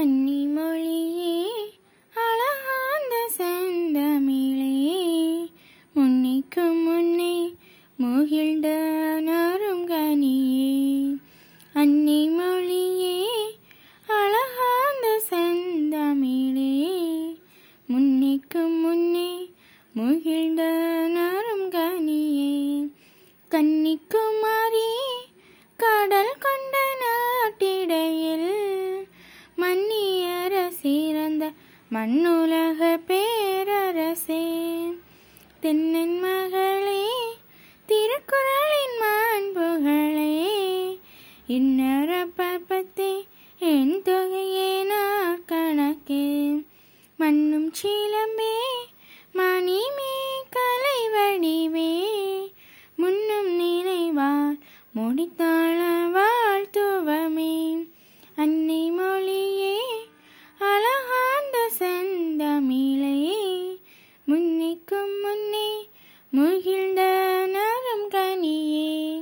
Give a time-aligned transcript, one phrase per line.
[0.00, 1.38] அன்னி மொழியே
[2.16, 4.76] அழகாந்த செந்தமிழே.
[5.94, 7.34] முன்னைக்கு முன்னே
[8.02, 8.68] முகிழ்ந்த
[9.28, 10.72] நரும் கனியே
[11.74, 13.18] அன்னி மொழியே
[14.08, 16.72] அழகாந்த செந்தமிழே.
[17.86, 19.30] முன்னைக்கு முன்னே
[19.92, 20.62] முகிழ்ந்த
[21.18, 21.66] நரும்
[23.52, 24.99] கன்னிக்குமாரியே
[31.40, 31.58] வாழ்ந்த
[31.90, 34.42] மண்ணுலக பேரரசே
[35.62, 37.04] தென்னன் மகளே
[37.88, 40.34] திருக்குறளின் மான் புகழே
[41.48, 43.12] இன்னர பற்பத்தே
[43.60, 46.26] என் தொகையே நார் கணக்கே.
[47.18, 48.54] மண்ணும் சீலமே
[49.34, 50.14] மணிமே
[50.50, 51.92] கலை வடிவே
[52.98, 54.58] முன்னும் நினைவார்
[54.94, 55.79] முடித்தாள்
[66.32, 66.89] 明天。